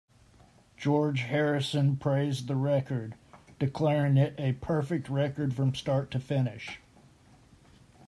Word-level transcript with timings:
George 0.77 1.19
Harrison 1.25 1.95
praised 1.95 2.47
the 2.47 2.55
record, 2.55 3.13
declaring 3.59 4.17
it 4.17 4.33
a 4.39 4.53
perfect 4.53 5.09
record 5.09 5.53
from 5.53 5.75
start 5.75 6.09
to 6.09 6.19
finish. 6.19 6.79